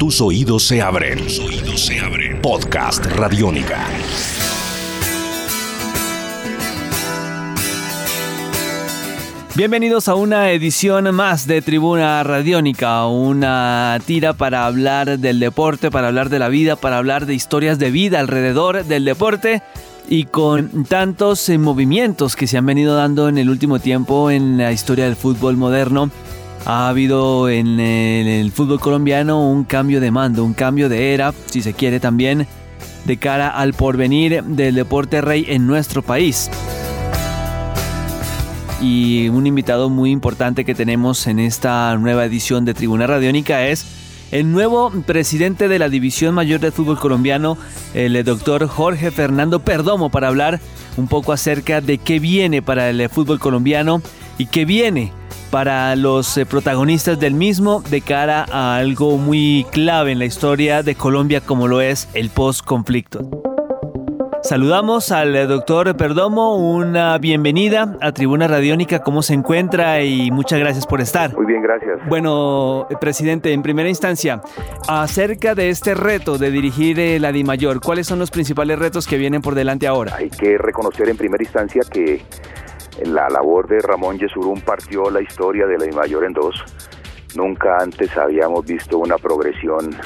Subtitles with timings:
[0.00, 1.18] Tus oídos se abren.
[1.18, 2.40] Tus oídos se abren.
[2.40, 3.86] Podcast Radiónica.
[9.54, 16.08] Bienvenidos a una edición más de Tribuna Radiónica, una tira para hablar del deporte, para
[16.08, 19.62] hablar de la vida, para hablar de historias de vida alrededor del deporte
[20.08, 24.56] y con tantos eh, movimientos que se han venido dando en el último tiempo en
[24.56, 26.10] la historia del fútbol moderno.
[26.66, 31.62] Ha habido en el, fútbol colombiano un cambio de mando, un cambio de era, si
[31.62, 32.46] se quiere también,
[33.04, 36.50] de cara al porvenir del deporte rey en nuestro país.
[38.82, 43.86] Y un invitado muy importante que tenemos en esta nueva edición de Tribuna Radiónica es
[44.30, 47.58] el nuevo presidente de la División Mayor del Fútbol Colombiano,
[47.94, 50.60] el doctor Jorge Fernando Perdomo, para hablar
[50.96, 54.02] un poco acerca de qué viene para el fútbol colombiano
[54.38, 55.12] y qué viene
[55.50, 60.82] para los eh, protagonistas del mismo de cara a algo muy clave en la historia
[60.82, 63.28] de Colombia como lo es el post-conflicto.
[64.42, 70.02] Saludamos al eh, doctor Perdomo, una bienvenida a Tribuna Radiónica, ¿cómo se encuentra?
[70.02, 71.34] Y muchas gracias por estar.
[71.36, 72.00] Muy bien, gracias.
[72.08, 74.40] Bueno, eh, presidente, en primera instancia,
[74.88, 79.18] acerca de este reto de dirigir eh, la DIMAYOR, ¿cuáles son los principales retos que
[79.18, 80.16] vienen por delante ahora?
[80.16, 82.22] Hay que reconocer en primera instancia que
[83.04, 86.64] la labor de Ramón Yesurún partió la historia de la DIMAYOR en dos.
[87.34, 89.96] Nunca antes habíamos visto una progresión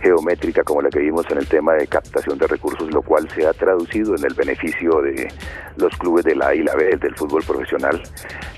[0.00, 3.46] geométrica como la que vimos en el tema de captación de recursos, lo cual se
[3.46, 5.28] ha traducido en el beneficio de
[5.76, 8.02] los clubes de la A y la B del fútbol profesional.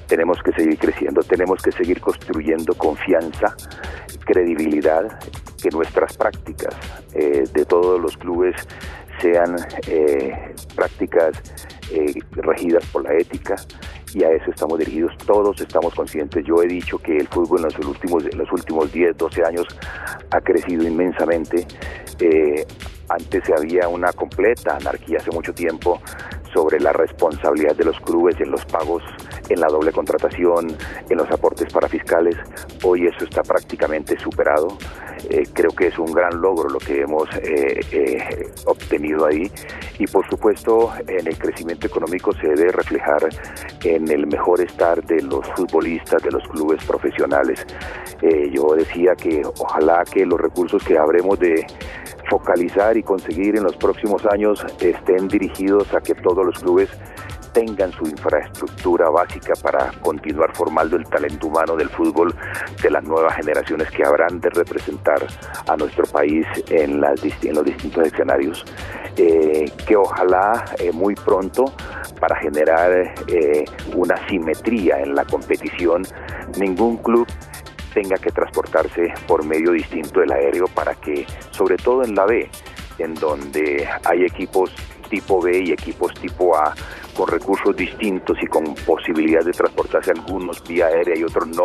[0.06, 3.54] Tenemos que seguir creciendo, tenemos que seguir construyendo confianza,
[4.24, 5.18] credibilidad,
[5.62, 6.74] que nuestras prácticas
[7.14, 8.56] eh, de todos los clubes
[9.20, 11.42] sean eh, prácticas
[11.90, 13.56] eh, regidas por la ética,
[14.14, 15.16] y a eso estamos dirigidos.
[15.26, 16.44] Todos estamos conscientes.
[16.46, 19.66] Yo he dicho que el fútbol en los últimos, en los últimos 10, 12 años
[20.30, 21.66] ha crecido inmensamente.
[22.20, 22.66] Eh,
[23.08, 26.00] antes había una completa anarquía hace mucho tiempo
[26.54, 29.02] sobre la responsabilidad de los clubes en los pagos,
[29.48, 30.76] en la doble contratación,
[31.08, 31.30] en los
[31.72, 32.36] para fiscales.
[32.84, 34.78] Hoy eso está prácticamente superado.
[35.28, 39.50] Eh, creo que es un gran logro lo que hemos eh, eh, obtenido ahí
[39.98, 43.28] y por supuesto en el crecimiento económico se debe reflejar
[43.84, 47.66] en el mejor estar de los futbolistas, de los clubes profesionales.
[48.50, 51.66] yo decía que ojalá que los recursos que habremos de
[52.30, 56.88] focalizar y conseguir en los próximos años estén dirigidos a que todos los clubes
[57.52, 62.34] tengan su infraestructura básica para continuar formando el talento humano del fútbol
[62.82, 65.26] de las nuevas generaciones que habrán de representar
[65.66, 68.64] a nuestro país en, las, en los distintos escenarios.
[69.16, 71.64] Eh, que ojalá eh, muy pronto
[72.20, 76.02] para generar eh, una simetría en la competición,
[76.58, 77.26] ningún club
[77.92, 82.48] tenga que transportarse por medio distinto del aéreo para que, sobre todo en la B,
[82.98, 84.72] en donde hay equipos
[85.10, 86.74] tipo B y equipos tipo A
[87.14, 91.64] con recursos distintos y con posibilidad de transportarse algunos vía aérea y otros no,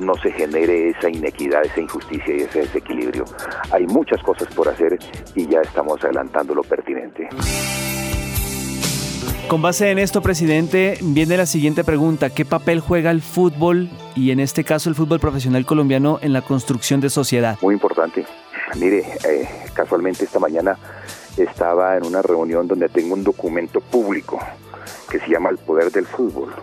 [0.00, 3.24] no se genere esa inequidad, esa injusticia y ese desequilibrio.
[3.70, 4.98] Hay muchas cosas por hacer
[5.34, 7.28] y ya estamos adelantando lo pertinente.
[9.48, 12.30] Con base en esto, presidente, viene la siguiente pregunta.
[12.30, 16.42] ¿Qué papel juega el fútbol y en este caso el fútbol profesional colombiano en la
[16.42, 17.56] construcción de sociedad?
[17.62, 18.26] Muy importante.
[18.74, 20.76] Mire, eh, casualmente esta mañana
[21.36, 24.38] estaba en una reunión donde tengo un documento público
[25.10, 26.54] que se llama El Poder del Fútbol,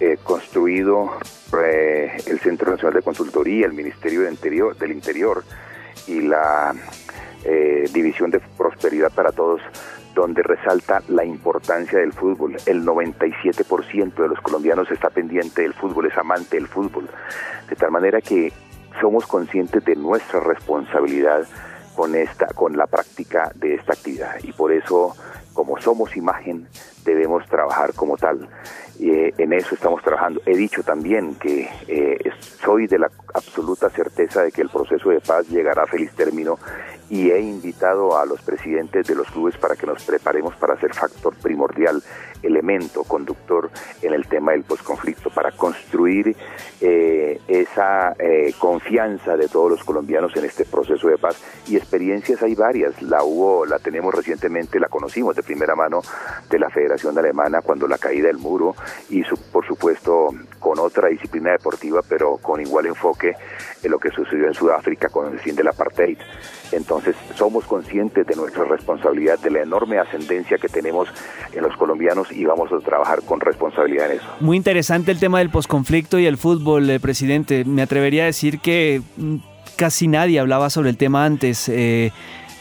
[0.00, 1.12] eh, construido
[1.62, 5.44] eh, el Centro Nacional de Consultoría, el Ministerio del Interior, del Interior
[6.06, 6.74] y la
[7.92, 9.60] División de Prosperidad para Todos
[10.16, 12.56] donde resalta la importancia del fútbol.
[12.64, 17.08] El 97% de los colombianos está pendiente del fútbol, es amante del fútbol.
[17.68, 18.50] De tal manera que
[19.00, 21.46] somos conscientes de nuestra responsabilidad
[21.96, 24.36] con esta con la práctica de esta actividad.
[24.42, 25.16] Y por eso
[25.56, 26.68] como somos imagen
[27.02, 28.46] debemos trabajar como tal.
[29.00, 30.42] Eh, en eso estamos trabajando.
[30.44, 32.30] He dicho también que eh,
[32.62, 36.58] soy de la absoluta certeza de que el proceso de paz llegará a feliz término
[37.08, 40.92] y he invitado a los presidentes de los clubes para que nos preparemos para ser
[40.92, 42.02] factor primordial,
[42.42, 43.70] elemento conductor
[44.02, 46.36] en el tema del posconflicto, para construir
[46.80, 51.40] eh, esa eh, confianza de todos los colombianos en este proceso de paz.
[51.68, 56.02] Y experiencias hay varias, la hubo, la tenemos recientemente, la conocimos de primera mano
[56.50, 58.74] de la Federación Alemana cuando la caída del muro
[59.08, 59.22] y
[59.52, 60.28] por supuesto
[60.58, 63.34] con otra disciplina deportiva, pero con igual enfoque
[63.82, 66.18] en lo que sucedió en Sudáfrica con el fin del apartheid.
[66.72, 71.08] Entonces somos conscientes de nuestra responsabilidad, de la enorme ascendencia que tenemos
[71.52, 74.26] en los colombianos y vamos a trabajar con responsabilidad en eso.
[74.40, 77.64] Muy interesante el tema del posconflicto y el fútbol, eh, presidente.
[77.64, 79.36] Me atrevería a decir que mm,
[79.76, 81.68] casi nadie hablaba sobre el tema antes.
[81.68, 82.12] Eh,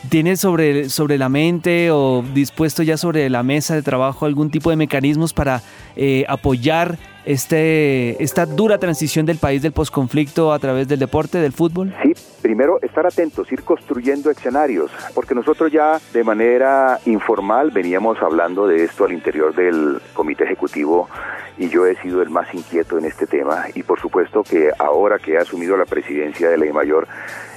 [0.09, 4.69] ¿Tiene sobre, sobre la mente o dispuesto ya sobre la mesa de trabajo algún tipo
[4.69, 5.61] de mecanismos para
[5.95, 11.53] eh, apoyar este, esta dura transición del país del posconflicto a través del deporte, del
[11.53, 11.93] fútbol?
[12.03, 18.67] Sí, primero estar atentos, ir construyendo escenarios, porque nosotros ya de manera informal veníamos hablando
[18.67, 21.09] de esto al interior del comité ejecutivo
[21.57, 25.19] y yo he sido el más inquieto en este tema y por supuesto que ahora
[25.19, 27.07] que he asumido la presidencia de Ley Mayor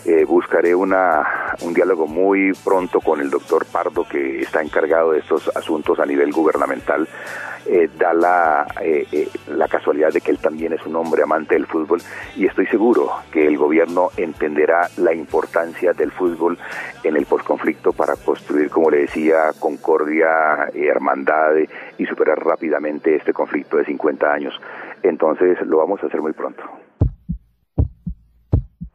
[0.05, 5.21] eh, buscaré una, un diálogo muy pronto con el doctor Pardo que está encargado de
[5.21, 7.09] estos asuntos a nivel gubernamental
[7.71, 11.55] eh, da la, eh, eh, la casualidad de que él también es un hombre amante
[11.55, 12.01] del fútbol
[12.35, 16.57] y estoy seguro que el gobierno entenderá la importancia del fútbol
[17.05, 21.57] en el posconflicto para construir, como le decía, concordia, hermandad
[21.99, 24.55] y superar rápidamente este conflicto de 50 años.
[25.03, 26.63] Entonces lo vamos a hacer muy pronto.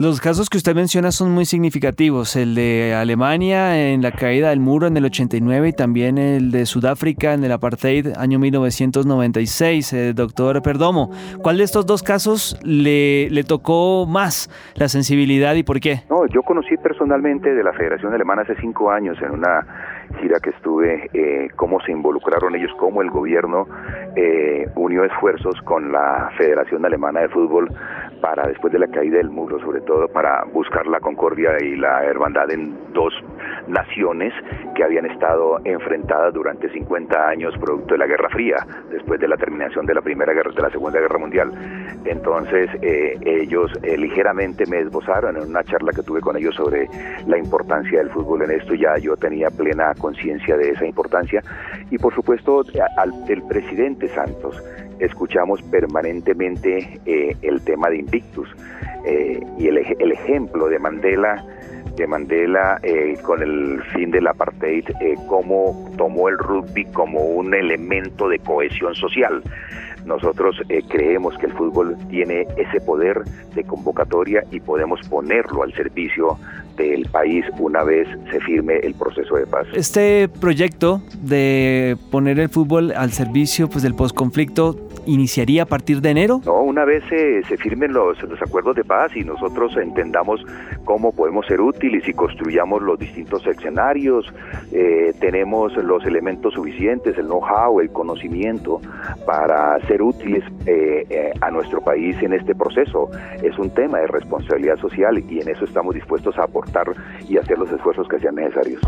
[0.03, 4.59] Los casos que usted menciona son muy significativos, el de Alemania en la caída del
[4.59, 9.93] muro en el 89 y también el de Sudáfrica en el apartheid año 1996.
[9.93, 11.09] Eh, doctor Perdomo,
[11.41, 16.01] ¿cuál de estos dos casos le, le tocó más la sensibilidad y por qué?
[16.09, 19.65] No, yo conocí personalmente de la Federación Alemana hace cinco años en una
[20.19, 23.67] gira que estuve, eh, cómo se involucraron ellos, cómo el gobierno
[24.17, 27.69] eh, unió esfuerzos con la Federación Alemana de Fútbol
[28.23, 32.05] para, después de la caída del muro, sobre todo para buscar la concordia y la
[32.05, 33.13] hermandad en dos
[33.67, 34.33] naciones
[34.75, 39.35] que habían estado enfrentadas durante 50 años producto de la Guerra Fría, después de la
[39.35, 41.51] terminación de la Primera Guerra, de la Segunda Guerra Mundial.
[42.05, 46.87] Entonces, eh, ellos ligeramente me esbozaron en una charla que tuve con ellos sobre
[47.27, 51.43] la importancia del fútbol en esto, ya yo tenía plena conciencia de esa importancia
[51.91, 52.63] y por supuesto
[52.97, 54.63] al del presidente Santos
[54.99, 58.47] escuchamos permanentemente eh, el tema de Invictus
[59.05, 61.43] eh, y el, el, ejemplo de Mandela
[61.95, 64.85] de Mandela eh, con el fin del apartheid,
[65.27, 69.43] cómo tomó el rugby como un elemento de cohesión social.
[70.03, 70.59] Nosotros
[70.89, 73.23] creemos que el fútbol tiene ese poder
[73.53, 76.37] de convocatoria y podemos ponerlo al servicio
[76.77, 79.67] del país una vez se firme el proceso de paz.
[79.73, 84.75] Este proyecto de poner el fútbol al servicio pues, del posconflicto
[85.05, 86.41] iniciaría a partir de enero?
[86.45, 90.45] No, una vez se, se firmen los, los, acuerdos de paz y nosotros entendamos
[90.83, 94.25] cómo podemos ser útiles y construyamos los distintos escenarios,
[94.71, 98.81] eh, tenemos los elementos suficientes, el know-how, el conocimiento
[99.25, 103.09] para ser útiles eh, eh, a nuestro país en este proceso.
[103.41, 106.87] Es un tema de responsabilidad social y en eso estamos dispuestos a aportar
[107.27, 108.81] y hacer los esfuerzos que sean necesarios.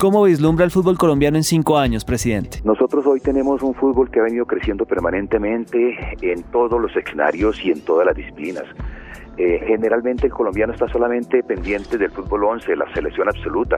[0.00, 2.62] ¿Cómo vislumbra el fútbol colombiano en cinco años, presidente?
[2.64, 7.70] Nosotros hoy tenemos un fútbol que ha venido creciendo permanentemente en todos los escenarios y
[7.70, 8.64] en todas las disciplinas.
[9.36, 13.76] Eh, generalmente el colombiano está solamente pendiente del fútbol 11, la selección absoluta,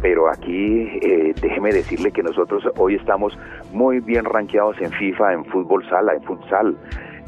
[0.00, 3.36] pero aquí eh, déjeme decirle que nosotros hoy estamos
[3.72, 6.76] muy bien rankeados en FIFA, en fútbol sala, en futsal.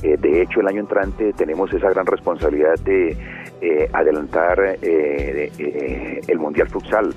[0.03, 3.17] Eh, de hecho, el año entrante tenemos esa gran responsabilidad de
[3.93, 7.15] adelantar el Mundial Futsal.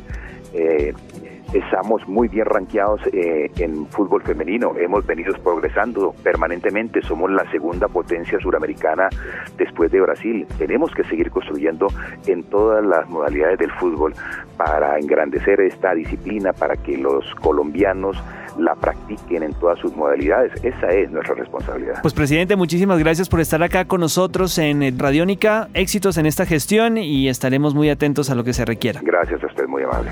[1.54, 8.40] Estamos muy bien rankeados en fútbol femenino, hemos venido progresando permanentemente, somos la segunda potencia
[8.40, 9.10] suramericana
[9.58, 10.46] después de Brasil.
[10.60, 11.88] Tenemos que seguir construyendo
[12.28, 14.14] en todas las modalidades del fútbol
[14.58, 18.22] para engrandecer esta disciplina, para que los colombianos
[18.58, 20.52] la practiquen en todas sus modalidades.
[20.64, 22.02] Esa es nuestra responsabilidad.
[22.02, 25.70] Pues presidente, muchísimas gracias por estar acá con nosotros en Radiónica.
[25.74, 29.00] Éxitos en esta gestión y estaremos muy atentos a lo que se requiera.
[29.04, 30.12] Gracias a usted, muy amable.